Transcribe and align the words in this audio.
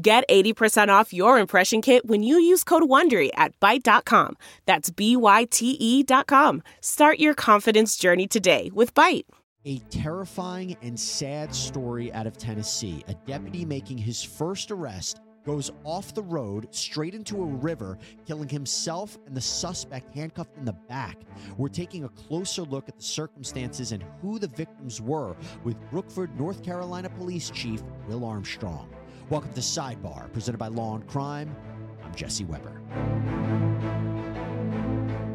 Get 0.00 0.28
80% 0.28 0.90
off 0.90 1.12
your 1.12 1.40
impression 1.40 1.82
kit 1.82 2.06
when 2.06 2.22
you 2.22 2.38
use 2.38 2.62
code 2.62 2.84
WONDERY 2.84 3.30
at 3.34 3.58
Byte.com. 3.58 4.36
That's 4.64 4.90
B-Y-T-E 4.90 6.02
dot 6.04 6.28
com. 6.28 6.62
Start 6.80 7.18
your 7.18 7.34
confidence 7.34 7.96
journey 7.96 8.28
today 8.28 8.70
with 8.72 8.94
Byte. 8.94 9.24
A 9.64 9.78
terrifying 9.90 10.76
and 10.82 10.98
sad 10.98 11.52
story 11.52 12.12
out 12.12 12.28
of 12.28 12.38
Tennessee. 12.38 13.02
A 13.08 13.14
deputy 13.26 13.64
making 13.64 13.98
his 13.98 14.22
first 14.22 14.70
arrest 14.70 15.20
goes 15.44 15.72
off 15.82 16.14
the 16.14 16.22
road 16.22 16.68
straight 16.70 17.14
into 17.14 17.42
a 17.42 17.46
river, 17.46 17.98
killing 18.24 18.48
himself 18.48 19.18
and 19.26 19.36
the 19.36 19.40
suspect 19.40 20.14
handcuffed 20.14 20.56
in 20.58 20.64
the 20.64 20.76
back. 20.88 21.18
We're 21.56 21.68
taking 21.68 22.04
a 22.04 22.08
closer 22.10 22.62
look 22.62 22.88
at 22.88 22.96
the 22.98 23.02
circumstances 23.02 23.90
and 23.90 24.04
who 24.22 24.38
the 24.38 24.48
victims 24.48 25.00
were 25.00 25.34
with 25.64 25.76
Brookford, 25.90 26.38
North 26.38 26.62
Carolina 26.62 27.10
Police 27.10 27.50
Chief 27.50 27.82
Will 28.06 28.24
Armstrong. 28.24 28.88
Welcome 29.30 29.52
to 29.52 29.60
Sidebar, 29.60 30.32
presented 30.32 30.56
by 30.56 30.68
Law 30.68 30.94
and 30.94 31.06
Crime. 31.06 31.54
I'm 32.02 32.14
Jesse 32.14 32.46
Weber. 32.46 32.80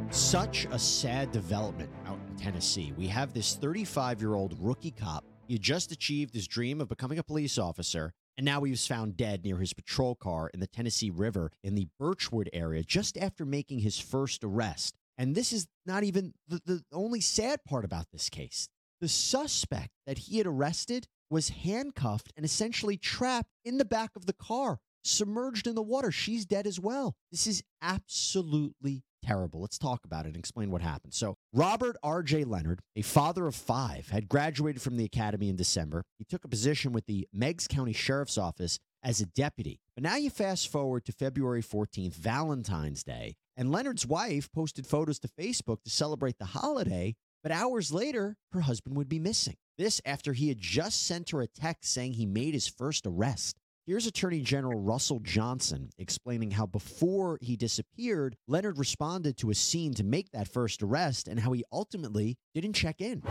Such 0.10 0.66
a 0.72 0.80
sad 0.80 1.32
development 1.32 1.92
out 2.08 2.18
in 2.28 2.36
Tennessee. 2.36 2.92
We 2.98 3.06
have 3.10 3.36
this 3.36 3.56
35 3.56 4.20
year 4.20 4.34
old 4.34 4.58
rookie 4.60 4.90
cop. 4.90 5.24
He 5.48 5.60
just 5.60 5.92
achieved 5.92 6.34
his 6.34 6.48
dream 6.48 6.82
of 6.82 6.90
becoming 6.90 7.20
a 7.20 7.24
police 7.24 7.60
officer, 7.60 8.14
and 8.36 8.44
now 8.44 8.64
he 8.64 8.72
was 8.72 8.88
found 8.88 9.16
dead 9.16 9.46
near 9.46 9.58
his 9.58 9.74
patrol 9.74 10.16
car 10.16 10.50
in 10.56 10.60
the 10.60 10.66
Tennessee 10.66 11.12
River 11.12 11.52
in 11.64 11.76
the 11.76 11.88
Birchwood 12.00 12.50
area 12.52 12.82
just 12.82 13.16
after 13.16 13.46
making 13.46 13.82
his 13.82 14.00
first 14.00 14.44
arrest. 14.44 14.96
And 15.20 15.36
this 15.36 15.54
is 15.54 15.68
not 15.86 16.04
even 16.04 16.34
the, 16.48 16.60
the 16.66 16.84
only 16.92 17.22
sad 17.22 17.64
part 17.64 17.86
about 17.86 18.08
this 18.12 18.28
case. 18.28 18.70
The 19.02 19.08
suspect 19.08 19.92
that 20.08 20.18
he 20.18 20.40
had 20.40 20.48
arrested 20.48 21.06
was 21.34 21.50
handcuffed 21.50 22.32
and 22.38 22.46
essentially 22.46 22.96
trapped 22.96 23.50
in 23.66 23.80
the 23.80 23.86
back 23.86 24.12
of 24.16 24.28
the 24.28 24.34
car, 24.34 24.78
submerged 25.04 25.66
in 25.66 25.74
the 25.74 25.82
water. 25.82 26.12
She's 26.12 26.46
dead 26.46 26.68
as 26.68 26.80
well. 26.80 27.16
This 27.32 27.48
is 27.48 27.64
absolutely 27.82 29.04
terrible. 29.24 29.60
Let's 29.60 29.80
talk 29.80 30.06
about 30.06 30.26
it 30.26 30.30
and 30.30 30.38
explain 30.38 30.70
what 30.70 30.84
happened. 30.84 31.16
So, 31.16 31.36
Robert 31.52 31.98
R.J. 32.04 32.44
Leonard, 32.44 32.82
a 32.96 33.02
father 33.02 33.48
of 33.48 33.56
five, 33.56 34.10
had 34.10 34.30
graduated 34.30 34.82
from 34.82 34.96
the 34.96 35.06
academy 35.06 35.50
in 35.50 35.56
December. 35.56 36.04
He 36.20 36.24
took 36.24 36.46
a 36.46 36.50
position 36.50 36.94
with 36.94 37.08
the 37.08 37.28
Meigs 37.34 37.68
County 37.68 37.94
Sheriff's 37.94 38.38
Office 38.38 38.78
as 39.02 39.20
a 39.20 39.26
deputy. 39.26 39.80
But 39.96 40.04
now 40.04 40.18
you 40.18 40.30
fast 40.30 40.72
forward 40.72 41.04
to 41.06 41.12
February 41.12 41.64
14th, 41.64 42.14
Valentine's 42.14 43.04
Day, 43.04 43.38
and 43.58 43.72
Leonard's 43.72 44.06
wife 44.06 44.52
posted 44.52 44.86
photos 44.86 45.18
to 45.20 45.28
Facebook 45.28 45.82
to 45.84 45.90
celebrate 45.90 46.38
the 46.38 46.46
holiday. 46.46 47.16
But 47.44 47.52
hours 47.52 47.92
later, 47.92 48.38
her 48.54 48.62
husband 48.62 48.96
would 48.96 49.10
be 49.10 49.20
missing. 49.20 49.58
This 49.78 50.00
after 50.06 50.32
he 50.32 50.48
had 50.48 50.60
just 50.60 51.06
sent 51.06 51.32
her 51.32 51.42
a 51.42 51.48
text 51.48 51.94
saying 51.94 52.14
he 52.14 52.26
made 52.26 52.54
his 52.54 52.70
first 52.70 53.06
arrest. 53.06 53.58
Here's 53.86 54.08
Attorney 54.08 54.40
General 54.40 54.80
Russell 54.80 55.20
Johnson 55.20 55.90
explaining 55.98 56.52
how 56.52 56.66
before 56.66 57.38
he 57.42 57.58
disappeared, 57.58 58.38
Leonard 58.48 58.78
responded 58.78 59.36
to 59.40 59.50
a 59.50 59.56
scene 59.56 59.94
to 59.96 60.06
make 60.06 60.32
that 60.32 60.48
first 60.48 60.82
arrest 60.82 61.28
and 61.28 61.38
how 61.38 61.52
he 61.52 61.66
ultimately 61.70 62.38
didn't 62.54 62.74
check 62.74 63.02
in. 63.02 63.22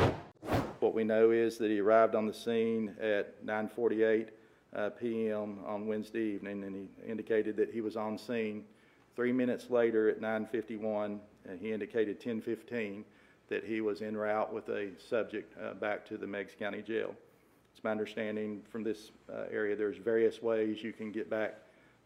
What 0.81 0.93
we 0.93 1.05
know 1.05 1.31
is 1.31 1.57
that 1.57 1.71
he 1.71 1.81
arrived 1.81 2.15
on 2.15 2.27
the 2.27 2.35
scene 2.35 2.95
at 3.01 3.47
9:48 3.47 4.29
uh, 4.77 4.91
p.m. 4.91 5.61
on 5.67 5.87
Wednesday 5.87 6.35
evening, 6.35 6.65
and 6.65 6.75
he 6.75 7.11
indicated 7.11 7.57
that 7.57 7.73
he 7.73 7.81
was 7.81 7.97
on 7.97 8.19
scene. 8.19 8.65
Three 9.17 9.33
minutes 9.33 9.71
later, 9.71 10.11
at 10.11 10.21
9:51, 10.21 11.15
uh, 11.49 11.53
he 11.59 11.73
indicated 11.73 12.21
10:15 12.21 13.05
that 13.53 13.65
he 13.65 13.83
was 13.83 14.01
en 14.01 14.17
route 14.17 14.51
with 14.51 14.67
a 14.71 14.89
subject 14.99 15.55
uh, 15.63 15.75
back 15.75 16.07
to 16.07 16.17
the 16.17 16.27
Meigs 16.27 16.55
County 16.59 16.81
Jail. 16.81 17.15
It's 17.75 17.85
my 17.85 17.91
understanding 17.91 18.63
from 18.71 18.83
this 18.83 19.11
uh, 19.31 19.43
area 19.51 19.77
there's 19.77 19.99
various 19.99 20.41
ways 20.41 20.83
you 20.83 20.95
can 20.95 21.13
get 21.13 21.29
back 21.29 21.59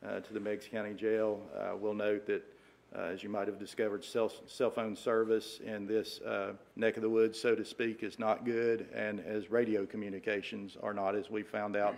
uh, 0.05 0.19
to 0.19 0.33
the 0.33 0.41
Meigs 0.41 0.67
County 0.69 0.93
Jail. 0.93 1.41
We'll 1.81 1.95
note 1.95 2.27
that, 2.27 2.43
uh, 2.97 3.03
as 3.03 3.23
you 3.23 3.29
might 3.29 3.47
have 3.47 3.61
discovered, 3.61 4.05
cell, 4.05 4.33
cell 4.47 4.71
phone 4.71 4.97
service 4.97 5.61
in 5.65 5.87
this 5.87 6.21
uh, 6.23 6.55
neck 6.75 6.97
of 6.97 7.03
the 7.05 7.11
woods, 7.11 7.41
so 7.41 7.55
to 7.55 7.65
speak, 7.65 8.03
is 8.03 8.19
not 8.19 8.45
good, 8.45 8.89
and 8.93 9.21
as 9.21 9.49
radio 9.49 9.87
communications 9.87 10.77
are 10.83 10.95
not, 10.95 11.15
as 11.15 11.31
we 11.31 11.45
found 11.45 11.77
out 11.77 11.95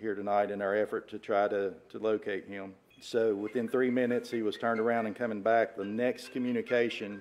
here 0.00 0.14
tonight 0.14 0.50
in 0.50 0.62
our 0.62 0.74
effort 0.74 1.10
to 1.10 1.18
try 1.18 1.46
to, 1.46 1.74
to 1.90 1.98
locate 1.98 2.46
him. 2.48 2.72
So 3.00 3.34
within 3.34 3.68
three 3.68 3.90
minutes, 3.90 4.30
he 4.30 4.40
was 4.40 4.56
turned 4.56 4.80
around 4.80 5.06
and 5.06 5.14
coming 5.14 5.42
back. 5.42 5.76
The 5.76 5.84
next 5.84 6.32
communication 6.32 7.20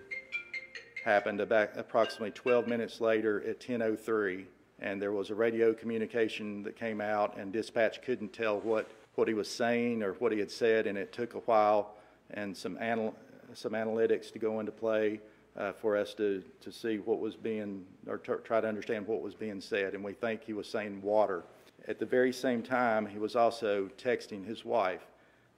happened 1.05 1.39
about 1.39 1.69
approximately 1.77 2.31
12 2.31 2.67
minutes 2.67 2.99
later 2.99 3.43
at 3.47 3.59
10:03, 3.59 4.47
and 4.79 4.99
there 4.99 5.11
was 5.11 5.29
a 5.29 5.35
radio 5.35 5.71
communication 5.71 6.63
that 6.63 6.75
came 6.75 6.99
out, 6.99 7.38
and 7.38 7.53
dispatch 7.53 8.01
couldn't 8.01 8.33
tell 8.33 8.59
what 8.59 8.89
what 9.13 9.27
he 9.27 9.33
was 9.35 9.47
saying 9.47 10.01
or 10.03 10.13
what 10.13 10.31
he 10.31 10.39
had 10.39 10.51
said, 10.51 10.88
and 10.88 10.97
it 10.97 11.13
took 11.13 11.35
a 11.35 11.39
while 11.39 11.95
and 12.31 12.57
some 12.57 12.77
anal- 12.81 13.15
some 13.53 13.73
analytics 13.73 14.31
to 14.33 14.39
go 14.39 14.59
into 14.59 14.71
play 14.71 15.21
uh, 15.55 15.71
for 15.73 15.95
us 15.95 16.15
to 16.15 16.44
to 16.59 16.71
see 16.71 16.97
what 16.97 17.19
was 17.19 17.35
being 17.35 17.85
or 18.07 18.17
try 18.17 18.59
to 18.59 18.67
understand 18.67 19.07
what 19.07 19.21
was 19.21 19.35
being 19.35 19.61
said, 19.61 19.94
and 19.94 20.03
we 20.03 20.13
think 20.13 20.44
he 20.44 20.53
was 20.53 20.67
saying 20.67 21.01
water. 21.03 21.44
At 21.88 21.99
the 21.99 22.05
very 22.05 22.33
same 22.33 22.63
time, 22.63 23.05
he 23.05 23.19
was 23.19 23.35
also 23.35 23.91
texting 23.95 24.44
his 24.44 24.65
wife. 24.65 25.05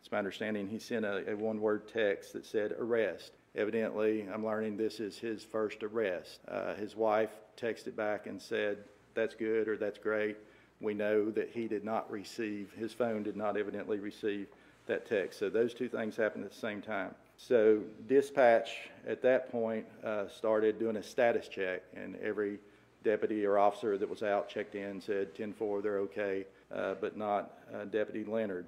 It's 0.02 0.12
my 0.12 0.18
understanding 0.18 0.68
he 0.68 0.78
sent 0.78 1.06
a, 1.06 1.32
a 1.32 1.38
one-word 1.38 1.88
text 1.88 2.34
that 2.34 2.46
said 2.46 2.74
arrest. 2.78 3.32
Evidently, 3.58 4.28
I'm 4.32 4.46
learning 4.46 4.78
this 4.78 5.00
is 5.00 5.18
his 5.18 5.44
first 5.44 5.82
arrest. 5.82 6.42
Uh, 6.48 6.76
his 6.76 6.96
wife 6.96 7.32
texted 7.60 7.96
back 7.96 8.28
and 8.28 8.40
said, 8.40 8.78
That's 9.16 9.34
good 9.34 9.68
or 9.68 9.76
that's 9.78 9.98
great. 9.98 10.38
We 10.80 10.94
know 10.94 11.32
that 11.32 11.50
he 11.50 11.68
did 11.68 11.84
not 11.84 12.10
receive, 12.12 12.72
his 12.78 12.94
phone 12.94 13.24
did 13.24 13.36
not 13.36 13.58
evidently 13.58 14.00
receive 14.00 14.48
that 14.86 15.08
text. 15.08 15.40
So 15.40 15.50
those 15.50 15.74
two 15.74 15.90
things 15.90 16.16
happened 16.16 16.46
at 16.46 16.52
the 16.52 16.58
same 16.58 16.84
time. 16.84 17.16
So 17.36 17.82
dispatch 18.08 18.90
at 19.08 19.24
that 19.24 19.52
point 19.52 19.88
uh, 20.04 20.28
started 20.28 20.78
doing 20.78 20.98
a 20.98 21.04
status 21.04 21.48
check, 21.48 21.82
and 21.96 22.16
every 22.18 22.60
deputy 23.04 23.44
or 23.44 23.58
officer 23.58 23.98
that 23.98 24.08
was 24.08 24.22
out 24.22 24.50
checked 24.50 24.76
in 24.76 25.02
said 25.02 25.34
10-4, 25.34 25.82
they're 25.82 26.00
okay, 26.00 26.46
uh, 26.72 26.94
but 27.02 27.18
not 27.18 27.58
uh, 27.74 27.86
Deputy 27.86 28.24
Leonard. 28.24 28.66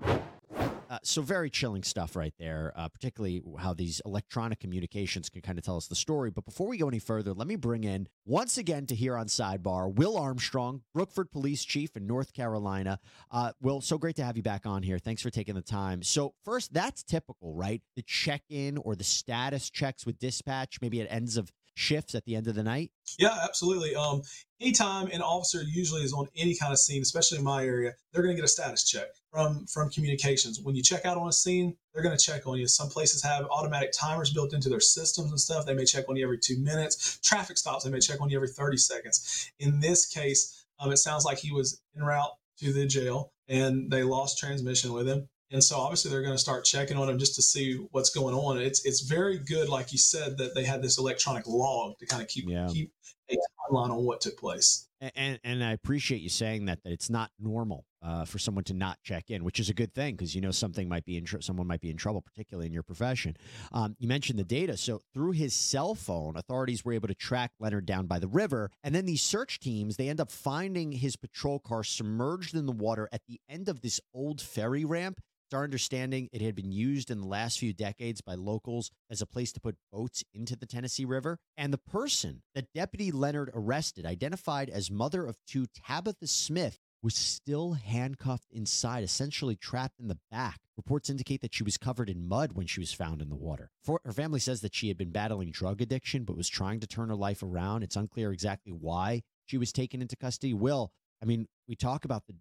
Uh, 0.89 0.97
so 1.03 1.21
very 1.21 1.51
chilling 1.51 1.83
stuff 1.83 2.15
right 2.15 2.33
there, 2.39 2.73
uh, 2.75 2.89
particularly 2.89 3.43
how 3.59 3.75
these 3.75 4.01
electronic 4.05 4.59
communications 4.59 5.29
can 5.29 5.39
kind 5.39 5.59
of 5.59 5.63
tell 5.63 5.77
us 5.77 5.87
the 5.87 5.95
story. 5.95 6.31
But 6.31 6.45
before 6.45 6.67
we 6.67 6.79
go 6.79 6.87
any 6.87 6.97
further, 6.97 7.31
let 7.31 7.47
me 7.47 7.55
bring 7.55 7.83
in 7.83 8.07
once 8.25 8.57
again 8.57 8.87
to 8.87 8.95
here 8.95 9.15
on 9.15 9.27
Sidebar 9.27 9.93
Will 9.93 10.17
Armstrong, 10.17 10.81
Brookford 10.95 11.31
Police 11.31 11.63
Chief 11.63 11.95
in 11.95 12.07
North 12.07 12.33
Carolina. 12.33 12.99
Uh, 13.29 13.51
Will, 13.61 13.81
so 13.81 13.99
great 13.99 14.15
to 14.15 14.23
have 14.23 14.35
you 14.35 14.41
back 14.41 14.65
on 14.65 14.81
here. 14.81 14.97
Thanks 14.97 15.21
for 15.21 15.29
taking 15.29 15.53
the 15.53 15.61
time. 15.61 16.01
So 16.01 16.33
first, 16.43 16.73
that's 16.73 17.03
typical, 17.03 17.53
right? 17.53 17.83
The 17.95 18.01
check-in 18.01 18.79
or 18.79 18.95
the 18.95 19.03
status 19.03 19.69
checks 19.69 20.07
with 20.07 20.17
dispatch, 20.17 20.79
maybe 20.81 21.01
at 21.01 21.11
ends 21.11 21.37
of 21.37 21.51
shifts 21.79 22.13
at 22.13 22.25
the 22.25 22.35
end 22.35 22.47
of 22.47 22.55
the 22.55 22.63
night? 22.63 22.91
Yeah, 23.17 23.35
absolutely. 23.43 23.95
Um, 23.95 24.21
anytime 24.59 25.07
an 25.07 25.21
officer 25.21 25.63
usually 25.63 26.01
is 26.01 26.13
on 26.13 26.27
any 26.35 26.55
kind 26.55 26.73
of 26.73 26.79
scene, 26.79 27.01
especially 27.01 27.37
in 27.37 27.43
my 27.43 27.63
area, 27.65 27.93
they're 28.11 28.21
going 28.21 28.35
to 28.35 28.41
get 28.41 28.45
a 28.45 28.49
status 28.49 28.83
check 28.83 29.07
from 29.31 29.65
from 29.65 29.89
communications. 29.89 30.59
When 30.61 30.75
you 30.75 30.83
check 30.83 31.05
out 31.05 31.17
on 31.17 31.27
a 31.27 31.33
scene, 31.33 31.75
they're 31.93 32.03
going 32.03 32.17
to 32.17 32.23
check 32.23 32.45
on 32.45 32.57
you. 32.57 32.67
Some 32.67 32.89
places 32.89 33.23
have 33.23 33.45
automatic 33.45 33.91
timers 33.93 34.33
built 34.33 34.53
into 34.53 34.69
their 34.69 34.81
systems 34.81 35.31
and 35.31 35.39
stuff. 35.39 35.65
They 35.65 35.73
may 35.73 35.85
check 35.85 36.05
on 36.09 36.17
you 36.17 36.23
every 36.23 36.37
two 36.37 36.59
minutes. 36.59 37.19
Traffic 37.23 37.57
stops, 37.57 37.85
they 37.85 37.89
may 37.89 37.99
check 37.99 38.21
on 38.21 38.29
you 38.29 38.37
every 38.37 38.49
30 38.49 38.77
seconds. 38.77 39.51
In 39.59 39.79
this 39.79 40.05
case, 40.05 40.65
um, 40.79 40.91
it 40.91 40.97
sounds 40.97 41.25
like 41.25 41.39
he 41.39 41.51
was 41.51 41.81
en 41.95 42.03
route 42.03 42.31
to 42.59 42.73
the 42.73 42.85
jail 42.85 43.31
and 43.47 43.89
they 43.89 44.03
lost 44.03 44.37
transmission 44.37 44.93
with 44.93 45.07
him. 45.07 45.27
And 45.51 45.63
so 45.63 45.77
obviously 45.77 46.11
they're 46.11 46.21
going 46.21 46.33
to 46.33 46.39
start 46.39 46.63
checking 46.63 46.97
on 46.97 47.09
him 47.09 47.17
just 47.17 47.35
to 47.35 47.41
see 47.41 47.75
what's 47.91 48.11
going 48.11 48.35
on. 48.35 48.59
It's 48.59 48.85
it's 48.85 49.01
very 49.01 49.39
good, 49.39 49.67
like 49.69 49.91
you 49.91 49.97
said, 49.97 50.37
that 50.37 50.53
they 50.53 50.63
had 50.63 50.81
this 50.81 50.97
electronic 50.97 51.47
log 51.47 51.97
to 51.99 52.05
kind 52.05 52.21
of 52.21 52.27
keep 52.27 52.47
yeah. 52.47 52.67
keep 52.71 52.91
a 53.31 53.33
timeline 53.33 53.89
on 53.89 54.03
what 54.03 54.21
took 54.21 54.37
place. 54.37 54.87
And 55.15 55.39
and 55.43 55.63
I 55.63 55.71
appreciate 55.71 56.21
you 56.21 56.29
saying 56.29 56.65
that 56.65 56.83
that 56.83 56.91
it's 56.91 57.09
not 57.09 57.31
normal 57.39 57.85
uh, 58.01 58.25
for 58.25 58.37
someone 58.37 58.63
to 58.65 58.73
not 58.73 58.97
check 59.03 59.29
in, 59.29 59.43
which 59.43 59.59
is 59.59 59.69
a 59.69 59.73
good 59.73 59.93
thing 59.93 60.15
because 60.15 60.35
you 60.35 60.41
know 60.41 60.51
something 60.51 60.87
might 60.87 61.05
be 61.05 61.17
in 61.17 61.25
tr- 61.25 61.39
someone 61.39 61.67
might 61.67 61.81
be 61.81 61.89
in 61.89 61.97
trouble, 61.97 62.21
particularly 62.21 62.67
in 62.67 62.73
your 62.73 62.83
profession. 62.83 63.35
Um, 63.71 63.95
you 63.97 64.07
mentioned 64.07 64.37
the 64.37 64.43
data, 64.43 64.77
so 64.77 65.01
through 65.13 65.31
his 65.31 65.53
cell 65.53 65.95
phone, 65.95 66.35
authorities 66.35 66.83
were 66.83 66.93
able 66.93 67.07
to 67.07 67.15
track 67.15 67.51
Leonard 67.59 67.85
down 67.85 68.07
by 68.07 68.19
the 68.19 68.27
river, 68.27 68.71
and 68.83 68.93
then 68.93 69.05
these 69.05 69.21
search 69.21 69.59
teams 69.59 69.95
they 69.95 70.09
end 70.09 70.19
up 70.19 70.31
finding 70.31 70.91
his 70.91 71.15
patrol 71.15 71.59
car 71.59 71.83
submerged 71.83 72.55
in 72.55 72.65
the 72.65 72.71
water 72.71 73.09
at 73.11 73.21
the 73.27 73.39
end 73.49 73.69
of 73.69 73.81
this 73.81 73.99
old 74.13 74.41
ferry 74.41 74.85
ramp 74.85 75.21
It's 75.49 75.55
our 75.55 75.63
understanding 75.63 76.29
it 76.31 76.43
had 76.43 76.53
been 76.53 76.71
used 76.71 77.09
in 77.09 77.21
the 77.21 77.27
last 77.27 77.57
few 77.57 77.73
decades 77.73 78.21
by 78.21 78.35
locals 78.35 78.91
as 79.09 79.19
a 79.19 79.25
place 79.25 79.51
to 79.53 79.59
put 79.59 79.77
boats 79.91 80.23
into 80.31 80.55
the 80.55 80.67
Tennessee 80.67 81.05
River. 81.05 81.39
And 81.57 81.73
the 81.73 81.79
person 81.79 82.43
that 82.53 82.71
Deputy 82.75 83.11
Leonard 83.11 83.49
arrested, 83.55 84.05
identified 84.05 84.69
as 84.69 84.91
mother 84.91 85.25
of 85.25 85.37
two 85.47 85.65
Tabitha 85.65 86.27
Smith, 86.27 86.77
was 87.01 87.15
still 87.15 87.73
handcuffed 87.73 88.51
inside, 88.51 89.03
essentially 89.03 89.55
trapped 89.55 89.99
in 89.99 90.07
the 90.07 90.19
back. 90.29 90.59
Reports 90.77 91.09
indicate 91.09 91.41
that 91.41 91.55
she 91.55 91.63
was 91.63 91.77
covered 91.77 92.11
in 92.11 92.27
mud 92.27 92.51
when 92.51 92.67
she 92.67 92.79
was 92.79 92.93
found 92.93 93.19
in 93.19 93.29
the 93.29 93.35
water. 93.35 93.71
For, 93.83 94.01
her 94.05 94.13
family 94.13 94.39
says 94.39 94.61
that 94.61 94.75
she 94.75 94.89
had 94.89 94.99
been 94.99 95.09
battling 95.09 95.49
drug 95.49 95.81
addiction 95.81 96.25
but 96.25 96.37
was 96.37 96.47
trying 96.47 96.79
to 96.81 96.87
turn 96.87 97.09
her 97.09 97.15
life 97.15 97.41
around. 97.41 97.81
It's 97.81 97.95
unclear 97.95 98.31
exactly 98.31 98.71
why 98.71 99.23
she 99.47 99.57
was 99.57 99.71
taken 99.71 99.99
into 99.99 100.15
custody. 100.15 100.53
Will, 100.53 100.91
I 101.21 101.25
mean, 101.25 101.47
we 101.67 101.75
talk 101.75 102.05
about 102.05 102.23
the 102.27 102.35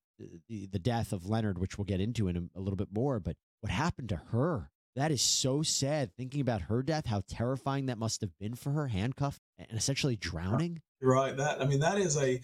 the, 0.48 0.66
the 0.66 0.78
death 0.78 1.12
of 1.12 1.26
Leonard, 1.26 1.58
which 1.58 1.78
we'll 1.78 1.84
get 1.84 2.00
into 2.00 2.28
in 2.28 2.36
a, 2.36 2.58
a 2.58 2.60
little 2.60 2.76
bit 2.76 2.88
more, 2.92 3.20
but 3.20 3.36
what 3.60 3.70
happened 3.70 4.08
to 4.08 4.20
her? 4.32 4.70
That 4.96 5.12
is 5.12 5.22
so 5.22 5.62
sad. 5.62 6.10
Thinking 6.16 6.40
about 6.40 6.62
her 6.62 6.82
death, 6.82 7.06
how 7.06 7.22
terrifying 7.28 7.86
that 7.86 7.98
must 7.98 8.20
have 8.20 8.36
been 8.40 8.54
for 8.56 8.70
her, 8.72 8.88
handcuffed 8.88 9.40
and 9.56 9.78
essentially 9.78 10.16
drowning. 10.16 10.82
Right. 11.00 11.36
That 11.36 11.62
I 11.62 11.66
mean, 11.66 11.80
that 11.80 11.98
is 11.98 12.16
a 12.16 12.40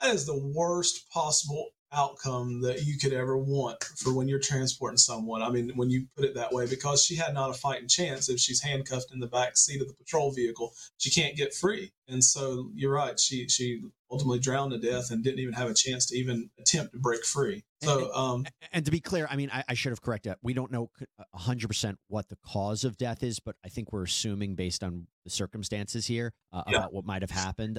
that 0.00 0.14
is 0.14 0.26
the 0.26 0.38
worst 0.54 1.08
possible 1.10 1.70
outcome 1.92 2.60
that 2.62 2.84
you 2.84 2.98
could 2.98 3.12
ever 3.12 3.36
want 3.36 3.82
for 3.96 4.12
when 4.12 4.28
you're 4.28 4.40
transporting 4.40 4.98
someone. 4.98 5.42
I 5.42 5.50
mean, 5.50 5.72
when 5.74 5.90
you 5.90 6.06
put 6.16 6.24
it 6.24 6.34
that 6.34 6.52
way, 6.52 6.66
because 6.66 7.04
she 7.04 7.16
had 7.16 7.34
not 7.34 7.50
a 7.50 7.54
fighting 7.54 7.88
chance 7.88 8.28
if 8.28 8.38
she's 8.38 8.62
handcuffed 8.62 9.12
in 9.12 9.20
the 9.20 9.26
back 9.26 9.56
seat 9.56 9.80
of 9.80 9.88
the 9.88 9.94
patrol 9.94 10.32
vehicle, 10.32 10.72
she 10.98 11.10
can't 11.10 11.36
get 11.36 11.54
free. 11.54 11.92
And 12.08 12.22
so 12.22 12.70
you're 12.74 12.92
right. 12.92 13.18
She 13.18 13.48
she 13.48 13.82
ultimately 14.10 14.38
drowned 14.38 14.72
to 14.72 14.78
death 14.78 15.10
and 15.10 15.24
didn't 15.24 15.40
even 15.40 15.54
have 15.54 15.68
a 15.68 15.74
chance 15.74 16.06
to 16.06 16.16
even 16.16 16.50
attempt 16.58 16.92
to 16.92 16.98
break 16.98 17.24
free. 17.24 17.64
So, 17.82 18.12
um, 18.14 18.46
and 18.72 18.84
to 18.84 18.90
be 18.90 19.00
clear, 19.00 19.26
I 19.28 19.36
mean, 19.36 19.50
I, 19.52 19.64
I 19.68 19.74
should 19.74 19.90
have 19.90 20.00
corrected. 20.00 20.32
That. 20.32 20.38
We 20.42 20.54
don't 20.54 20.70
know 20.70 20.90
100% 21.36 21.96
what 22.08 22.28
the 22.28 22.36
cause 22.36 22.84
of 22.84 22.96
death 22.96 23.22
is, 23.22 23.40
but 23.40 23.56
I 23.64 23.68
think 23.68 23.92
we're 23.92 24.04
assuming 24.04 24.54
based 24.54 24.82
on 24.82 25.08
the 25.24 25.30
circumstances 25.30 26.06
here 26.06 26.32
uh, 26.52 26.62
yeah. 26.68 26.78
about 26.78 26.92
what 26.92 27.04
might 27.04 27.22
have 27.22 27.30
happened. 27.30 27.78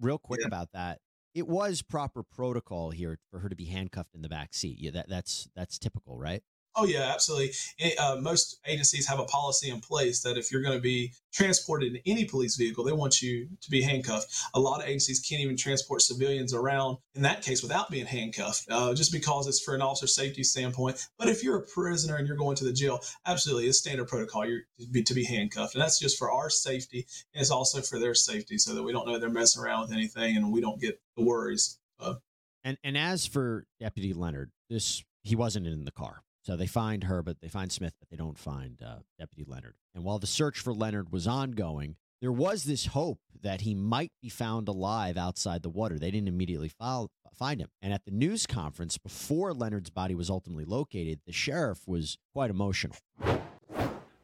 Real 0.00 0.18
quick 0.18 0.40
yeah. 0.40 0.48
about 0.48 0.72
that. 0.72 1.00
It 1.34 1.46
was 1.46 1.82
proper 1.82 2.22
protocol 2.22 2.90
here 2.90 3.18
for 3.30 3.40
her 3.40 3.48
to 3.48 3.56
be 3.56 3.66
handcuffed 3.66 4.14
in 4.14 4.22
the 4.22 4.28
back 4.28 4.54
seat. 4.54 4.78
Yeah, 4.80 4.92
that, 4.92 5.08
that's 5.08 5.48
that's 5.54 5.78
typical, 5.78 6.18
right? 6.18 6.42
Oh 6.78 6.84
yeah, 6.84 7.10
absolutely. 7.12 7.52
uh, 7.98 8.16
most 8.20 8.60
agencies 8.66 9.08
have 9.08 9.18
a 9.18 9.24
policy 9.24 9.70
in 9.70 9.80
place 9.80 10.20
that 10.20 10.36
if 10.36 10.52
you're 10.52 10.60
going 10.60 10.76
to 10.76 10.82
be 10.82 11.14
transported 11.32 11.94
in 11.94 12.02
any 12.04 12.26
police 12.26 12.56
vehicle, 12.56 12.84
they 12.84 12.92
want 12.92 13.22
you 13.22 13.48
to 13.62 13.70
be 13.70 13.80
handcuffed. 13.80 14.34
A 14.52 14.60
lot 14.60 14.82
of 14.82 14.86
agencies 14.86 15.20
can't 15.20 15.40
even 15.40 15.56
transport 15.56 16.02
civilians 16.02 16.52
around 16.52 16.98
in 17.14 17.22
that 17.22 17.40
case 17.40 17.62
without 17.62 17.90
being 17.90 18.04
handcuffed, 18.04 18.66
uh, 18.70 18.92
just 18.92 19.10
because 19.10 19.46
it's 19.46 19.60
for 19.60 19.74
an 19.74 19.80
officer 19.80 20.06
safety 20.06 20.42
standpoint. 20.42 21.02
But 21.18 21.28
if 21.28 21.42
you're 21.42 21.56
a 21.56 21.62
prisoner 21.62 22.16
and 22.16 22.28
you're 22.28 22.36
going 22.36 22.56
to 22.56 22.64
the 22.64 22.74
jail, 22.74 23.00
absolutely, 23.24 23.68
it's 23.68 23.78
standard 23.78 24.08
protocol. 24.08 24.44
You're 24.44 24.62
to 24.80 24.88
be, 24.88 25.02
to 25.02 25.14
be 25.14 25.24
handcuffed, 25.24 25.74
and 25.74 25.82
that's 25.82 25.98
just 25.98 26.18
for 26.18 26.30
our 26.30 26.50
safety, 26.50 27.06
and 27.32 27.40
it's 27.40 27.50
also 27.50 27.80
for 27.80 27.98
their 27.98 28.14
safety, 28.14 28.58
so 28.58 28.74
that 28.74 28.82
we 28.82 28.92
don't 28.92 29.06
know 29.06 29.18
they're 29.18 29.30
messing 29.30 29.62
around 29.62 29.82
with 29.82 29.92
anything, 29.92 30.36
and 30.36 30.52
we 30.52 30.60
don't 30.60 30.80
get 30.80 31.00
the 31.16 31.24
worries. 31.24 31.78
Uh, 31.98 32.16
and 32.64 32.76
and 32.84 32.98
as 32.98 33.24
for 33.24 33.64
Deputy 33.80 34.12
Leonard, 34.12 34.50
this 34.68 35.02
he 35.22 35.34
wasn't 35.34 35.66
in 35.66 35.86
the 35.86 35.92
car 35.92 36.22
so 36.46 36.54
they 36.54 36.68
find 36.68 37.02
her, 37.04 37.24
but 37.24 37.40
they 37.40 37.48
find 37.48 37.72
Smith, 37.72 37.94
but 37.98 38.08
they 38.08 38.16
don't 38.16 38.38
find 38.38 38.80
uh, 38.80 38.98
Deputy 39.18 39.44
Leonard. 39.44 39.74
And 39.96 40.04
while 40.04 40.20
the 40.20 40.28
search 40.28 40.60
for 40.60 40.72
Leonard 40.72 41.10
was 41.10 41.26
ongoing, 41.26 41.96
there 42.20 42.30
was 42.30 42.62
this 42.62 42.86
hope 42.86 43.18
that 43.42 43.62
he 43.62 43.74
might 43.74 44.12
be 44.22 44.28
found 44.28 44.68
alive 44.68 45.16
outside 45.16 45.62
the 45.62 45.68
water. 45.68 45.98
They 45.98 46.12
didn't 46.12 46.28
immediately 46.28 46.70
find 46.78 47.60
him. 47.60 47.68
And 47.82 47.92
at 47.92 48.04
the 48.04 48.12
news 48.12 48.46
conference, 48.46 48.96
before 48.96 49.52
Leonard's 49.54 49.90
body 49.90 50.14
was 50.14 50.30
ultimately 50.30 50.64
located, 50.64 51.18
the 51.26 51.32
sheriff 51.32 51.80
was 51.84 52.16
quite 52.32 52.50
emotional. 52.50 52.96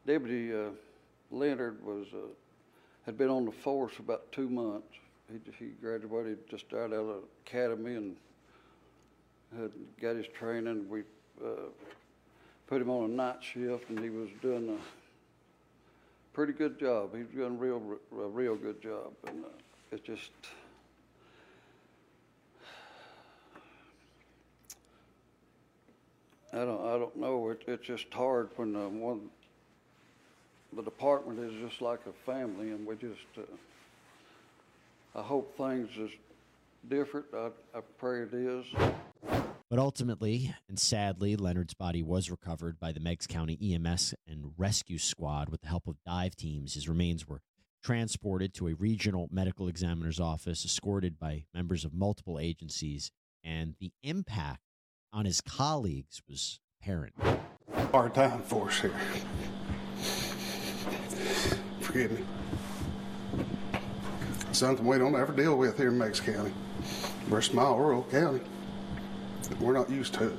Deputy 0.06 0.54
uh, 0.54 0.68
Leonard 1.32 1.84
was 1.84 2.06
uh, 2.14 2.28
had 3.04 3.18
been 3.18 3.30
on 3.30 3.46
the 3.46 3.52
force 3.52 3.98
about 3.98 4.30
two 4.30 4.48
months. 4.48 4.94
He, 5.28 5.38
he 5.58 5.70
graduated 5.80 6.38
just 6.48 6.66
out 6.72 6.92
of 6.92 7.06
the 7.06 7.18
academy 7.44 7.96
and 7.96 8.16
had 9.58 9.72
got 10.00 10.14
his 10.14 10.26
training. 10.38 10.88
We 10.88 11.02
uh, 11.44 11.70
put 12.72 12.80
him 12.80 12.88
on 12.88 13.04
a 13.04 13.12
night 13.12 13.36
shift, 13.42 13.90
and 13.90 13.98
he 13.98 14.08
was 14.08 14.30
doing 14.40 14.66
a 14.70 16.34
pretty 16.34 16.54
good 16.54 16.80
job. 16.80 17.14
He 17.14 17.22
was 17.22 17.28
doing 17.34 17.52
a 17.52 17.58
real, 17.58 17.82
a 18.18 18.28
real 18.28 18.56
good 18.56 18.80
job, 18.80 19.12
and 19.26 19.44
uh, 19.44 19.48
it's 19.90 20.00
just. 20.06 20.30
I 26.54 26.60
don't, 26.60 26.80
I 26.80 26.98
don't 26.98 27.14
know. 27.16 27.50
It, 27.50 27.62
it's 27.66 27.86
just 27.86 28.06
hard 28.10 28.48
when 28.56 28.74
uh, 28.74 28.88
one, 28.88 29.28
the 30.74 30.82
department 30.82 31.40
is 31.40 31.52
just 31.68 31.82
like 31.82 32.00
a 32.06 32.12
family, 32.24 32.70
and 32.70 32.86
we 32.86 32.94
just. 32.94 33.20
Uh, 33.36 33.42
I 35.14 35.20
hope 35.20 35.54
things 35.58 35.90
is 35.98 36.10
different. 36.88 37.26
I, 37.34 37.48
I 37.76 37.80
pray 37.98 38.22
it 38.22 38.32
is. 38.32 38.64
But 39.72 39.78
ultimately, 39.78 40.54
and 40.68 40.78
sadly, 40.78 41.34
Leonard's 41.34 41.72
body 41.72 42.02
was 42.02 42.30
recovered 42.30 42.78
by 42.78 42.92
the 42.92 43.00
Meigs 43.00 43.26
County 43.26 43.56
EMS 43.72 44.14
and 44.28 44.52
rescue 44.58 44.98
squad 44.98 45.48
with 45.48 45.62
the 45.62 45.68
help 45.68 45.88
of 45.88 45.96
dive 46.04 46.36
teams. 46.36 46.74
His 46.74 46.90
remains 46.90 47.26
were 47.26 47.40
transported 47.82 48.52
to 48.52 48.68
a 48.68 48.74
regional 48.74 49.30
medical 49.32 49.68
examiner's 49.68 50.20
office, 50.20 50.66
escorted 50.66 51.18
by 51.18 51.44
members 51.54 51.86
of 51.86 51.94
multiple 51.94 52.38
agencies, 52.38 53.10
and 53.42 53.74
the 53.80 53.92
impact 54.02 54.60
on 55.10 55.24
his 55.24 55.40
colleagues 55.40 56.20
was 56.28 56.60
apparent. 56.82 57.14
Hard 57.92 58.14
time 58.14 58.42
for 58.42 58.68
us 58.68 58.78
here. 58.78 58.92
Forgive 61.80 62.12
me. 62.12 62.24
Something 64.52 64.84
we 64.84 64.98
don't 64.98 65.16
ever 65.16 65.32
deal 65.32 65.56
with 65.56 65.78
here 65.78 65.88
in 65.88 65.96
Meigs 65.96 66.20
County. 66.20 66.52
We're 67.30 67.40
small 67.40 67.78
rural 67.78 68.02
county. 68.10 68.42
We're 69.60 69.72
not 69.72 69.90
used 69.90 70.14
to. 70.14 70.36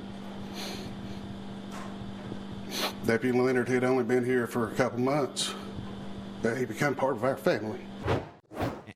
Deputy 3.05 3.37
Leonard 3.37 3.67
had 3.67 3.83
only 3.83 4.03
been 4.03 4.23
here 4.23 4.47
for 4.47 4.71
a 4.71 4.75
couple 4.75 4.99
months. 4.99 5.53
but 6.41 6.57
he 6.57 6.65
became 6.65 6.95
part 6.95 7.15
of 7.15 7.23
our 7.23 7.37
family. 7.37 7.79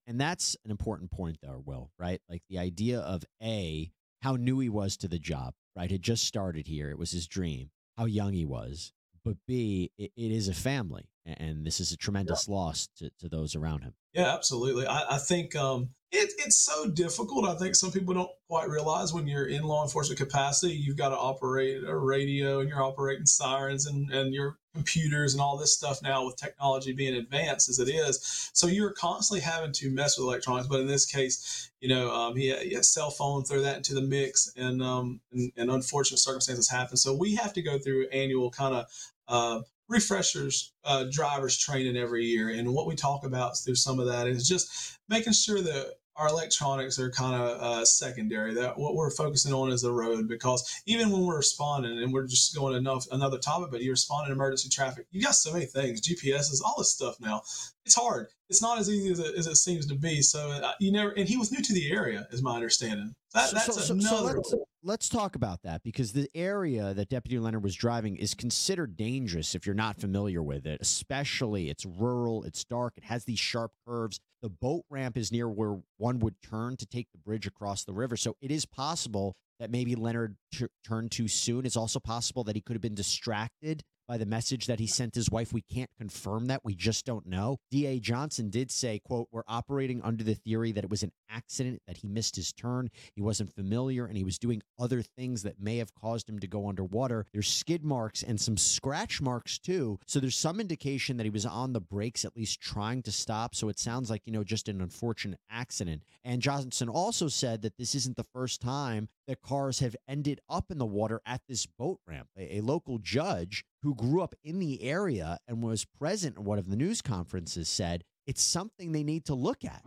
And 0.05 0.19
that's 0.19 0.55
an 0.63 0.71
important 0.71 1.11
point, 1.11 1.37
though, 1.41 1.61
Will, 1.65 1.91
right? 1.99 2.21
Like 2.29 2.41
the 2.49 2.57
idea 2.57 2.99
of 2.99 3.23
A, 3.43 3.91
how 4.21 4.35
new 4.35 4.59
he 4.59 4.69
was 4.69 4.97
to 4.97 5.07
the 5.07 5.19
job, 5.19 5.53
right? 5.75 5.91
Had 5.91 6.01
just 6.01 6.25
started 6.25 6.67
here. 6.67 6.89
It 6.89 6.97
was 6.97 7.11
his 7.11 7.27
dream, 7.27 7.71
how 7.97 8.05
young 8.05 8.33
he 8.33 8.45
was. 8.45 8.93
But 9.23 9.37
B, 9.45 9.91
it, 9.97 10.11
it 10.15 10.31
is 10.31 10.47
a 10.47 10.53
family. 10.53 11.09
And 11.27 11.65
this 11.65 11.81
is 11.81 11.91
a 11.91 11.97
tremendous 11.97 12.47
yeah. 12.47 12.55
loss 12.55 12.87
to, 12.99 13.11
to 13.19 13.27
those 13.27 13.53
around 13.53 13.81
him. 13.81 13.93
Yeah, 14.13 14.33
absolutely. 14.33 14.87
I, 14.87 15.15
I 15.15 15.17
think 15.17 15.55
um, 15.57 15.89
it, 16.11 16.31
it's 16.37 16.55
so 16.55 16.89
difficult. 16.89 17.45
I 17.45 17.55
think 17.55 17.75
some 17.75 17.91
people 17.91 18.13
don't 18.13 18.31
quite 18.47 18.69
realize 18.69 19.13
when 19.13 19.27
you're 19.27 19.47
in 19.47 19.63
law 19.63 19.83
enforcement 19.83 20.19
capacity, 20.19 20.73
you've 20.73 20.95
got 20.95 21.09
to 21.09 21.17
operate 21.17 21.83
a 21.83 21.95
radio 21.95 22.61
and 22.61 22.69
you're 22.69 22.81
operating 22.81 23.25
sirens 23.25 23.87
and, 23.87 24.09
and 24.11 24.33
your 24.33 24.57
computers 24.73 25.33
and 25.33 25.41
all 25.41 25.57
this 25.57 25.73
stuff 25.73 26.01
now 26.01 26.25
with 26.25 26.37
technology 26.37 26.93
being 26.93 27.15
advanced 27.15 27.67
as 27.67 27.79
it 27.79 27.89
is. 27.89 28.49
So 28.53 28.67
you're 28.67 28.93
constantly 28.93 29.41
having 29.41 29.73
to 29.73 29.91
mess 29.91 30.17
with 30.17 30.27
electronics. 30.27 30.67
But 30.67 30.79
in 30.79 30.87
this 30.87 31.05
case, 31.05 31.69
you 31.81 31.89
know, 31.89 32.09
um, 32.09 32.37
he, 32.37 32.47
had, 32.47 32.61
he 32.61 32.69
had 32.69 32.81
a 32.81 32.83
cell 32.83 33.09
phone, 33.09 33.43
throw 33.43 33.61
that 33.61 33.75
into 33.75 33.93
the 33.93 34.01
mix, 34.01 34.49
and, 34.55 34.81
um, 34.81 35.19
and, 35.33 35.51
and 35.57 35.69
unfortunate 35.69 36.19
circumstances 36.19 36.69
happen. 36.69 36.95
So 36.95 37.13
we 37.13 37.35
have 37.35 37.51
to 37.53 37.61
go 37.61 37.77
through 37.77 38.07
annual 38.13 38.49
kind 38.49 38.75
of 38.75 38.85
uh, 39.27 39.61
refreshers 39.89 40.73
uh, 40.83 41.05
drivers 41.11 41.57
training 41.57 41.97
every 41.97 42.25
year. 42.25 42.49
And 42.49 42.73
what 42.73 42.87
we 42.87 42.95
talk 42.95 43.25
about 43.25 43.57
through 43.57 43.75
some 43.75 43.99
of 43.99 44.07
that 44.07 44.27
is 44.27 44.47
just 44.47 44.99
making 45.09 45.33
sure 45.33 45.61
that 45.61 45.95
our 46.17 46.27
electronics 46.29 46.99
are 46.99 47.11
kind 47.11 47.39
of 47.39 47.61
uh, 47.61 47.85
secondary. 47.85 48.53
That 48.55 48.77
what 48.77 48.95
we're 48.95 49.11
focusing 49.11 49.53
on 49.53 49.71
is 49.71 49.83
the 49.83 49.91
road 49.91 50.27
because 50.27 50.81
even 50.85 51.11
when 51.11 51.25
we're 51.25 51.37
responding 51.37 52.01
and 52.01 52.11
we're 52.11 52.25
just 52.25 52.55
going 52.55 52.75
enough 52.75 53.05
another 53.11 53.37
topic, 53.37 53.69
but 53.71 53.81
you 53.81 53.91
respond 53.91 54.27
in 54.27 54.33
emergency 54.33 54.69
traffic, 54.69 55.05
you 55.11 55.21
got 55.21 55.35
so 55.35 55.53
many 55.53 55.65
things, 55.65 56.01
gps 56.01 56.51
is 56.51 56.61
all 56.65 56.75
this 56.77 56.91
stuff 56.91 57.19
now. 57.19 57.41
It's 57.85 57.95
hard. 57.95 58.27
It's 58.49 58.61
not 58.61 58.79
as 58.79 58.89
easy 58.89 59.11
as 59.11 59.19
it, 59.19 59.35
as 59.35 59.47
it 59.47 59.55
seems 59.55 59.85
to 59.87 59.95
be. 59.95 60.21
So 60.21 60.49
uh, 60.49 60.73
you 60.79 60.91
never. 60.91 61.11
And 61.11 61.29
he 61.29 61.37
was 61.37 61.51
new 61.51 61.61
to 61.61 61.73
the 61.73 61.91
area, 61.91 62.27
is 62.31 62.41
my 62.41 62.55
understanding. 62.55 63.13
That, 63.33 63.51
that's 63.53 63.65
so, 63.65 63.73
so, 63.73 63.93
another. 63.93 64.41
So 64.43 64.65
let's, 64.87 65.09
talk 65.09 65.35
about 65.35 65.61
that 65.63 65.83
because 65.83 66.13
the 66.13 66.29
area 66.33 66.93
that 66.93 67.09
Deputy 67.09 67.39
Leonard 67.39 67.63
was 67.63 67.75
driving 67.75 68.15
is 68.17 68.33
considered 68.33 68.95
dangerous 68.97 69.55
if 69.55 69.65
you're 69.65 69.75
not 69.75 69.99
familiar 69.99 70.41
with 70.41 70.65
it. 70.65 70.79
Especially, 70.81 71.69
it's 71.69 71.85
rural, 71.85 72.43
it's 72.43 72.63
dark, 72.63 72.93
it 72.97 73.03
has 73.03 73.25
these 73.25 73.39
sharp 73.39 73.71
curves. 73.87 74.19
The 74.41 74.49
boat 74.49 74.83
ramp 74.89 75.17
is 75.17 75.31
near 75.31 75.49
where 75.49 75.77
one 75.97 76.19
would 76.19 76.35
turn 76.41 76.77
to 76.77 76.85
take 76.85 77.07
the 77.11 77.17
bridge 77.17 77.47
across 77.47 77.83
the 77.83 77.93
river. 77.93 78.15
So 78.17 78.35
it 78.41 78.51
is 78.51 78.65
possible 78.65 79.35
that 79.59 79.71
maybe 79.71 79.95
Leonard 79.95 80.35
t- 80.53 80.67
turned 80.85 81.11
too 81.11 81.27
soon. 81.27 81.65
It's 81.65 81.77
also 81.77 81.99
possible 81.99 82.43
that 82.45 82.55
he 82.55 82.61
could 82.61 82.75
have 82.75 82.81
been 82.81 82.95
distracted 82.95 83.83
by 84.07 84.17
the 84.17 84.25
message 84.25 84.67
that 84.67 84.79
he 84.79 84.87
sent 84.87 85.15
his 85.15 85.29
wife. 85.29 85.53
We 85.53 85.61
can't 85.61 85.89
confirm 85.97 86.47
that. 86.47 86.63
We 86.63 86.75
just 86.75 87.05
don't 87.05 87.25
know. 87.25 87.57
DA 87.71 87.99
Johnson 87.99 88.49
did 88.49 88.71
say, 88.71 88.99
quote, 88.99 89.27
we're 89.31 89.43
operating 89.47 90.01
under 90.01 90.23
the 90.23 90.35
theory 90.35 90.71
that 90.71 90.83
it 90.83 90.89
was 90.89 91.03
an 91.03 91.11
accident, 91.29 91.81
that 91.87 91.97
he 91.97 92.07
missed 92.07 92.35
his 92.35 92.53
turn, 92.53 92.89
he 93.13 93.21
wasn't 93.21 93.53
familiar, 93.53 94.05
and 94.05 94.17
he 94.17 94.23
was 94.23 94.39
doing 94.39 94.61
other 94.79 95.01
things 95.01 95.43
that 95.43 95.59
may 95.59 95.77
have 95.77 95.93
caused 95.93 96.29
him 96.29 96.39
to 96.39 96.47
go 96.47 96.69
underwater. 96.69 97.25
There's 97.33 97.51
skid 97.51 97.83
marks 97.83 98.23
and 98.23 98.39
some 98.39 98.57
scratch 98.57 99.21
marks 99.21 99.59
too. 99.59 99.99
So 100.05 100.19
there's 100.19 100.37
some 100.37 100.59
indication 100.59 101.17
that 101.17 101.25
he 101.25 101.29
was 101.29 101.45
on 101.45 101.73
the 101.73 101.81
brakes, 101.81 102.25
at 102.25 102.35
least 102.35 102.61
trying 102.61 103.03
to 103.03 103.11
stop. 103.11 103.55
So 103.55 103.69
it 103.69 103.79
sounds 103.79 104.09
like, 104.09 104.21
you 104.25 104.33
know, 104.33 104.43
just 104.43 104.69
an 104.69 104.81
unfortunate 104.81 105.39
accident. 105.49 106.03
And 106.23 106.41
Johnson 106.41 106.89
also 106.89 107.27
said 107.27 107.61
that 107.61 107.77
this 107.77 107.95
isn't 107.95 108.17
the 108.17 108.23
first 108.23 108.61
time 108.61 109.09
that 109.27 109.41
cars 109.41 109.79
have 109.79 109.95
ended 110.07 110.39
up 110.49 110.71
in 110.71 110.77
the 110.77 110.85
water 110.85 111.21
at 111.25 111.41
this 111.47 111.65
boat 111.65 111.99
ramp. 112.07 112.29
A, 112.37 112.61
local 112.61 112.97
judge 112.97 113.63
who 113.83 113.95
grew 113.95 114.21
up 114.21 114.35
in 114.43 114.59
the 114.59 114.83
area 114.83 115.37
and 115.47 115.61
was 115.61 115.85
present 115.85 116.37
at 116.37 116.43
one 116.43 116.57
of 116.57 116.69
the 116.69 116.75
news 116.75 117.01
conferences 117.01 117.69
said 117.69 118.03
it's 118.25 118.41
something 118.41 118.91
they 118.91 119.03
need 119.03 119.25
to 119.25 119.33
look 119.33 119.63
at. 119.63 119.83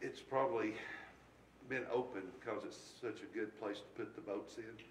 It's 0.00 0.20
probably 0.20 0.74
been 1.68 1.84
open 1.92 2.22
because 2.38 2.64
it's 2.64 2.78
such 3.00 3.22
a 3.22 3.36
good 3.36 3.58
place 3.58 3.78
to 3.78 4.04
put 4.04 4.14
the 4.14 4.20
boats 4.20 4.58
in, 4.58 4.84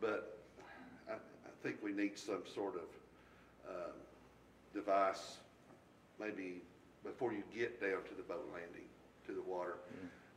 but 0.00 0.38
I, 1.08 1.14
I 1.14 1.50
think 1.62 1.76
we 1.82 1.92
need 1.92 2.18
some 2.18 2.42
sort 2.52 2.74
of 2.74 3.70
uh, 3.70 3.92
device, 4.74 5.36
maybe 6.18 6.62
before 7.04 7.32
you 7.32 7.42
get 7.54 7.80
down 7.80 8.02
to 8.08 8.14
the 8.16 8.22
boat 8.22 8.48
landing, 8.52 8.88
to 9.26 9.32
the 9.32 9.42
water, 9.42 9.76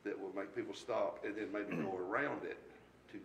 that 0.03 0.19
will 0.19 0.31
make 0.35 0.55
people 0.55 0.73
stop 0.73 1.23
and 1.25 1.35
then 1.35 1.47
maybe 1.51 1.75
go 1.81 1.97
around 1.97 2.43
it 2.43 2.59
to, 3.11 3.17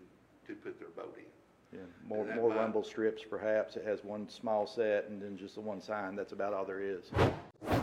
to 0.47 0.59
put 0.61 0.79
their 0.81 0.89
boat 0.89 1.15
in. 1.19 1.25
Yeah, 1.73 1.79
more, 2.07 2.25
that 2.27 2.37
more 2.37 2.49
might- 2.51 2.59
rumble 2.59 2.83
strips 2.83 3.23
perhaps. 3.29 3.77
It 3.77 3.85
has 3.87 4.03
one 4.03 4.29
small 4.29 4.67
set 4.67 5.09
and 5.09 5.21
then 5.23 5.37
just 5.37 5.55
the 5.55 5.61
one 5.61 5.81
sign. 5.81 6.17
That's 6.17 6.33
about 6.33 6.53
all 6.53 6.65
there 6.65 6.81
is. 6.81 7.05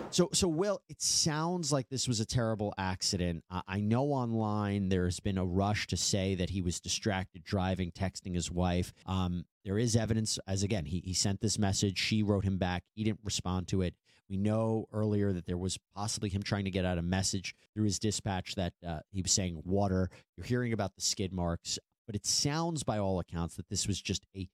So, 0.09 0.29
so 0.33 0.47
Will, 0.47 0.81
it 0.89 1.01
sounds 1.01 1.71
like 1.71 1.89
this 1.89 2.07
was 2.07 2.19
a 2.19 2.25
terrible 2.25 2.73
accident. 2.77 3.43
Uh, 3.49 3.61
I 3.67 3.79
know 3.79 4.05
online 4.05 4.89
there's 4.89 5.19
been 5.19 5.37
a 5.37 5.45
rush 5.45 5.87
to 5.87 5.97
say 5.97 6.35
that 6.35 6.49
he 6.49 6.61
was 6.61 6.79
distracted 6.79 7.43
driving, 7.43 7.91
texting 7.91 8.33
his 8.33 8.49
wife. 8.51 8.93
Um, 9.05 9.45
there 9.65 9.77
is 9.77 9.95
evidence, 9.95 10.39
as 10.47 10.63
again, 10.63 10.85
he, 10.85 11.01
he 11.05 11.13
sent 11.13 11.41
this 11.41 11.59
message. 11.59 11.97
She 11.97 12.23
wrote 12.23 12.45
him 12.45 12.57
back. 12.57 12.83
He 12.95 13.03
didn't 13.03 13.19
respond 13.23 13.67
to 13.69 13.81
it. 13.81 13.93
We 14.29 14.35
know 14.37 14.87
earlier 14.91 15.31
that 15.31 15.45
there 15.45 15.57
was 15.57 15.77
possibly 15.95 16.29
him 16.29 16.43
trying 16.43 16.65
to 16.65 16.71
get 16.71 16.83
out 16.83 16.97
a 16.97 17.01
message 17.01 17.55
through 17.73 17.85
his 17.85 17.97
dispatch 17.99 18.55
that 18.55 18.73
uh, 18.85 18.99
he 19.11 19.21
was 19.21 19.31
saying 19.31 19.61
water. 19.65 20.09
You're 20.35 20.45
hearing 20.45 20.73
about 20.73 20.95
the 20.95 21.01
skid 21.01 21.31
marks, 21.31 21.79
but 22.07 22.15
it 22.15 22.25
sounds 22.25 22.83
by 22.83 22.97
all 22.97 23.19
accounts 23.19 23.55
that 23.57 23.69
this 23.69 23.85
was 23.85 24.01
just 24.01 24.25
a 24.35 24.49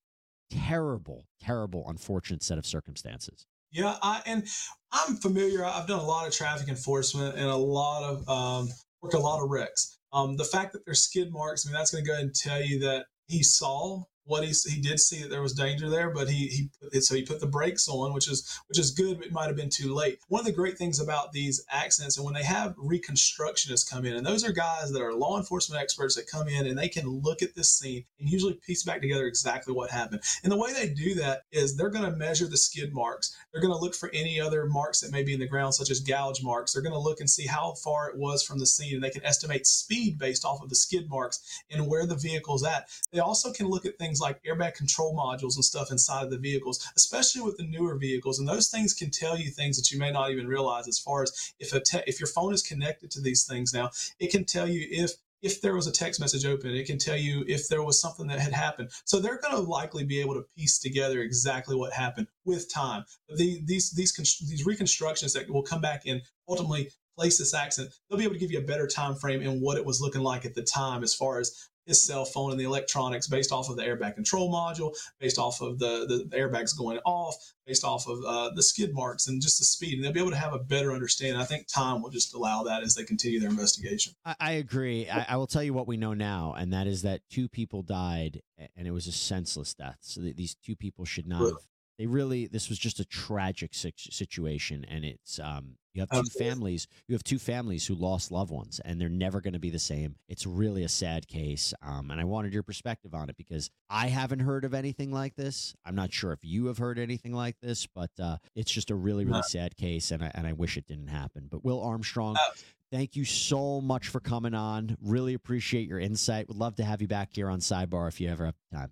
terrible, 0.52 1.28
terrible, 1.40 1.86
unfortunate 1.88 2.44
set 2.44 2.58
of 2.58 2.66
circumstances. 2.66 3.46
Yeah, 3.72 3.96
I, 4.02 4.22
and 4.26 4.46
I'm 4.92 5.16
familiar. 5.16 5.64
I've 5.64 5.88
done 5.88 6.00
a 6.00 6.06
lot 6.06 6.28
of 6.28 6.34
traffic 6.34 6.68
enforcement 6.68 7.36
and 7.36 7.48
a 7.48 7.56
lot 7.56 8.04
of 8.04 8.30
um, 8.30 8.70
worked 9.02 9.16
a 9.16 9.20
lot 9.20 9.42
of 9.42 9.50
wrecks. 9.50 9.98
Um, 10.12 10.36
the 10.36 10.44
fact 10.44 10.74
that 10.74 10.86
there's 10.86 11.02
skid 11.02 11.32
marks, 11.32 11.66
I 11.66 11.70
mean, 11.70 11.78
that's 11.78 11.92
going 11.92 12.04
to 12.04 12.08
go 12.08 12.14
ahead 12.14 12.26
and 12.26 12.36
tell 12.36 12.62
you 12.62 12.80
that 12.82 13.06
he 13.28 13.42
saw 13.42 14.04
what 14.26 14.44
he 14.44 14.54
he 14.70 14.82
did 14.82 15.00
see 15.00 15.22
that 15.22 15.30
there 15.30 15.42
was 15.42 15.54
danger 15.54 15.90
there, 15.90 16.10
but 16.10 16.30
he 16.30 16.48
he 16.48 16.70
put 16.82 17.04
so 17.04 17.16
he 17.16 17.24
put 17.24 17.40
the 17.40 17.48
brakes 17.48 17.88
on, 17.88 18.14
which 18.14 18.30
is 18.30 18.60
which 18.68 18.80
is 18.80 18.92
good. 18.92 19.18
But 19.18 19.28
it 19.28 19.34
might 19.34 19.48
have 19.48 19.56
been 19.56 19.70
too 19.70 19.94
late. 19.94 20.20
One 20.28 20.40
of 20.40 20.46
the 20.46 20.52
great 20.52 20.78
things 20.78 21.00
about 21.00 21.32
these 21.32 21.64
accidents, 21.70 22.18
and 22.18 22.26
when 22.26 22.34
they 22.34 22.44
have 22.44 22.76
reconstructionists 22.78 23.90
come 23.90 24.06
in, 24.06 24.16
and 24.16 24.26
those 24.26 24.44
are 24.44 24.52
guys 24.52 24.92
that 24.92 25.02
are 25.02 25.14
law 25.14 25.38
enforcement 25.38 25.82
experts 25.82 26.16
that 26.16 26.28
come 26.28 26.48
in 26.48 26.68
and 26.68 26.78
they 26.78 26.90
can 26.90 27.08
look 27.08 27.42
at 27.42 27.56
this 27.56 27.72
scene 27.78 28.06
and 28.20 28.30
usually 28.30 28.54
piece 28.54 28.84
back 28.84 29.02
together 29.02 29.26
exactly 29.26 29.74
what 29.74 29.90
happened. 29.90 30.22
And 30.44 30.52
the 30.52 30.58
way 30.58 30.74
they 30.74 30.90
do 30.90 31.16
that 31.16 31.44
is 31.52 31.76
they're 31.76 31.90
going 31.90 32.10
to 32.10 32.18
measure 32.18 32.48
the 32.48 32.58
skid 32.58 32.94
marks. 32.94 33.36
They're 33.52 33.62
going 33.62 33.74
to 33.74 33.80
look 33.80 33.96
for 33.96 34.10
any 34.14 34.40
other 34.40 34.66
marks 34.66 35.02
that 35.02 35.12
may 35.12 35.24
be 35.24 35.34
in 35.34 35.40
the 35.40 35.48
ground, 35.48 35.74
such 35.74 35.90
as 35.90 36.00
gouge 36.00 36.42
marks. 36.44 36.74
They're 36.74 36.82
going 36.82 36.94
to 36.94 37.00
look 37.00 37.20
and 37.20 37.30
see 37.30 37.46
how 37.46 37.74
far 37.74 38.10
it 38.10 38.18
was 38.18 38.44
from 38.44 38.60
the 38.60 38.66
scene, 38.66 38.96
and 38.96 39.04
they 39.04 39.10
can 39.10 39.26
estimate 39.26 39.68
speed 39.68 40.18
based 40.18 40.46
off 40.46 40.62
of 40.62 40.70
the 40.70 40.76
skid 40.76 41.10
marks 41.10 41.62
and 41.70 41.88
where 41.88 42.06
the 42.06 42.16
vehicle's 42.16 42.64
at. 42.64 42.90
They 43.12 43.20
also 43.20 43.52
can 43.52 43.68
look 43.68 43.86
at 43.86 43.98
things 43.98 44.13
like 44.22 44.44
airbag 44.44 44.76
control 44.76 45.16
modules 45.16 45.56
and 45.56 45.66
stuff 45.66 45.92
inside 45.92 46.24
of 46.24 46.32
the 46.32 46.38
vehicles, 46.38 46.86
especially 46.96 47.42
with 47.42 47.58
the 47.58 47.64
newer 47.64 47.96
vehicles. 47.96 48.40
And 48.40 48.48
those 48.48 48.70
things 48.70 48.94
can 48.94 49.10
tell 49.10 49.38
you 49.38 49.50
things 49.50 49.78
that 49.78 49.92
you 49.92 50.00
may 50.00 50.12
not 50.12 50.32
even 50.32 50.48
realize 50.48 50.88
as 50.88 51.00
far 51.00 51.24
as 51.24 51.54
if 51.60 51.74
a 51.74 51.80
te- 51.80 52.04
if 52.08 52.20
your 52.20 52.28
phone 52.28 52.54
is 52.54 52.62
connected 52.62 53.12
to 53.12 53.22
these 53.22 53.46
things 53.46 53.74
now, 53.74 53.90
it 54.20 54.32
can 54.32 54.46
tell 54.46 54.68
you 54.68 54.88
if 54.90 55.12
if 55.44 55.62
there 55.62 55.76
was 55.76 55.88
a 55.88 55.92
text 55.92 56.22
message 56.22 56.46
open, 56.46 56.72
it 56.72 56.88
can 56.88 56.98
tell 56.98 57.18
you 57.18 57.44
if 57.48 57.68
there 57.68 57.84
was 57.84 58.00
something 58.00 58.28
that 58.28 58.40
had 58.40 58.54
happened. 58.54 58.90
So 59.04 59.20
they're 59.20 59.40
going 59.40 59.54
to 59.54 59.60
likely 59.60 60.06
be 60.06 60.22
able 60.22 60.36
to 60.36 60.46
piece 60.58 60.80
together 60.80 61.20
exactly 61.20 61.76
what 61.76 61.92
happened 61.92 62.28
with 62.46 62.74
time. 62.74 63.04
The, 63.28 63.62
these 63.66 63.92
these 63.92 64.14
these 64.16 64.66
reconstructions 64.66 65.34
that 65.34 65.50
will 65.50 65.64
come 65.64 65.82
back 65.82 66.04
and 66.08 66.22
ultimately 66.48 66.90
place 67.16 67.38
this 67.38 67.54
accident, 67.54 67.94
they'll 68.10 68.18
be 68.18 68.24
able 68.24 68.34
to 68.34 68.40
give 68.40 68.52
you 68.52 68.60
a 68.60 68.64
better 68.64 68.88
time 68.88 69.16
frame 69.16 69.42
and 69.42 69.62
what 69.62 69.78
it 69.78 69.86
was 69.86 70.02
looking 70.02 70.22
like 70.22 70.46
at 70.46 70.54
the 70.54 70.64
time 70.64 71.04
as 71.04 71.14
far 71.14 71.40
as 71.40 71.70
his 71.86 72.02
cell 72.02 72.26
phone 72.26 72.52
and 72.52 72.60
the 72.60 72.64
electronics 72.64 73.28
based 73.28 73.52
off 73.52 73.70
of 73.70 73.76
the 73.76 73.84
airbag 73.84 74.16
control 74.16 74.52
module, 74.52 74.96
based 75.20 75.38
off 75.38 75.62
of 75.62 75.80
the, 75.80 76.26
the 76.30 76.38
airbags 76.38 76.78
going 76.78 76.98
off, 77.06 77.36
based 77.66 77.84
off 77.84 78.08
of 78.08 78.24
uh, 78.26 78.50
the 78.56 78.64
skid 78.64 78.94
marks 78.94 79.28
and 79.28 79.42
just 79.42 79.60
the 79.60 79.66
speed. 79.66 79.96
And 79.96 80.04
they'll 80.04 80.14
be 80.14 80.20
able 80.20 80.32
to 80.32 80.38
have 80.38 80.54
a 80.54 80.60
better 80.60 80.94
understanding. 80.94 81.40
I 81.40 81.46
think 81.46 81.68
time 81.68 82.02
will 82.02 82.10
just 82.10 82.34
allow 82.34 82.64
that 82.64 82.84
as 82.84 82.96
they 82.96 83.04
continue 83.04 83.40
their 83.40 83.50
investigation. 83.50 84.14
I, 84.26 84.36
I 84.40 84.52
agree. 84.54 85.10
I, 85.10 85.26
I 85.30 85.38
will 85.38 85.48
tell 85.48 85.64
you 85.64 85.74
what 85.74 85.88
we 85.88 85.98
know 85.98 86.14
now, 86.14 86.56
and 86.58 86.72
that 86.74 86.88
is 86.88 87.02
that 87.02 87.22
two 87.30 87.50
people 87.50 87.82
died, 87.82 88.42
and 88.76 88.88
it 88.88 88.92
was 88.92 89.08
a 89.08 89.12
senseless 89.12 89.74
death. 89.74 89.98
So 90.02 90.22
th- 90.22 90.36
these 90.36 90.56
two 90.56 90.76
people 90.76 91.06
should 91.06 91.28
not. 91.28 91.42
Have, 91.42 91.58
they 91.98 92.06
really. 92.06 92.48
This 92.48 92.70
was 92.70 92.80
just 92.80 93.00
a 93.00 93.06
tragic 93.06 93.72
situation, 93.74 94.86
and 94.90 95.06
it's 95.06 95.40
um. 95.40 95.78
You 95.96 96.02
have 96.02 96.10
two 96.10 96.18
Absolutely. 96.18 96.50
families. 96.50 96.88
You 97.08 97.14
have 97.14 97.24
two 97.24 97.38
families 97.38 97.86
who 97.86 97.94
lost 97.94 98.32
loved 98.32 98.50
ones, 98.52 98.82
and 98.84 99.00
they're 99.00 99.10
never 99.10 99.42
going 99.42 99.54
to 99.54 99.60
be 99.60 99.70
the 99.70 99.78
same. 99.78 100.16
It's 100.28 100.48
really 100.48 100.84
a 100.84 100.90
sad 100.90 101.28
case, 101.28 101.72
um, 101.84 102.10
and 102.10 102.20
I 102.20 102.24
wanted 102.24 102.52
your 102.52 102.64
perspective 102.64 103.14
on 103.14 103.30
it 103.30 103.38
because 103.38 103.70
I 103.92 104.08
haven't 104.08 104.40
heard 104.40 104.66
of 104.66 104.74
anything 104.74 105.12
like 105.12 105.36
this. 105.36 105.76
I'm 105.86 105.94
not 105.94 106.12
sure 106.12 106.32
if 106.32 106.40
you 106.42 106.66
have 106.66 106.80
heard 106.80 106.98
anything 106.98 107.32
like 107.32 107.58
this, 107.62 107.86
but 107.86 108.10
uh, 108.20 108.38
it's 108.56 108.72
just 108.72 108.90
a 108.90 108.96
really, 108.96 109.24
really 109.24 109.44
sad 109.44 109.78
case, 109.78 110.10
and 110.10 110.24
I, 110.24 110.32
and 110.34 110.48
I 110.48 110.54
wish 110.54 110.78
it 110.78 110.88
didn't 110.88 111.10
happen. 111.10 111.48
But 111.48 111.64
Will 111.64 111.82
Armstrong, 111.84 112.38
Uh, 112.38 112.54
Thank 112.92 113.16
you 113.16 113.26
so 113.26 113.82
much 113.82 114.10
for 114.10 114.20
coming 114.20 114.54
on. 114.54 114.98
Really 115.02 115.34
appreciate 115.34 115.88
your 115.88 116.00
insight. 116.00 116.48
Would 116.48 116.58
love 116.58 116.76
to 116.76 116.84
have 116.84 117.02
you 117.02 117.08
back 117.08 117.30
here 117.34 117.50
on 117.50 117.60
Sidebar 117.60 118.08
if 118.08 118.22
you 118.22 118.30
ever 118.30 118.46
have 118.46 118.56
time. 118.72 118.92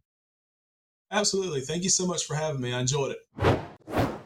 Absolutely. 1.12 1.62
Thank 1.62 1.84
you 1.84 1.89
so 1.89 2.06
much 2.06 2.25
for 2.25 2.36
having 2.36 2.62
me. 2.62 2.74
I 2.74 2.80
enjoyed 2.80 3.12
it. 3.12 3.60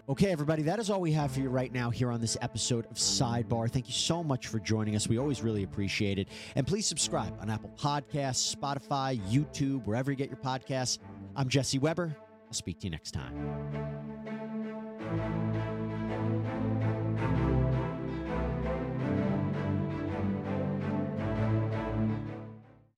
Okay, 0.07 0.31
everybody, 0.31 0.61
that 0.61 0.77
is 0.77 0.91
all 0.91 1.01
we 1.01 1.11
have 1.13 1.31
for 1.31 1.39
you 1.39 1.49
right 1.49 1.73
now 1.73 1.89
here 1.89 2.11
on 2.11 2.21
this 2.21 2.37
episode 2.39 2.85
of 2.91 2.97
Sidebar. 2.97 3.71
Thank 3.71 3.87
you 3.87 3.93
so 3.93 4.23
much 4.23 4.45
for 4.45 4.59
joining 4.59 4.95
us. 4.95 5.07
We 5.07 5.17
always 5.17 5.41
really 5.41 5.63
appreciate 5.63 6.19
it. 6.19 6.27
And 6.55 6.67
please 6.67 6.85
subscribe 6.85 7.35
on 7.41 7.49
Apple 7.49 7.73
Podcasts, 7.75 8.55
Spotify, 8.55 9.19
YouTube, 9.27 9.83
wherever 9.87 10.11
you 10.11 10.17
get 10.17 10.29
your 10.29 10.37
podcasts. 10.37 10.99
I'm 11.35 11.49
Jesse 11.49 11.79
Weber. 11.79 12.15
I'll 12.45 12.53
speak 12.53 12.79
to 12.81 12.85
you 12.85 12.91
next 12.91 13.13
time. 13.13 13.33